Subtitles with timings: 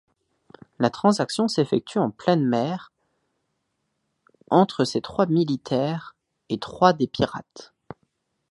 [0.79, 2.91] La transaction s'effectue en pleine mer
[4.49, 6.15] entre ces trois militaires
[6.49, 7.71] et trois des pirates.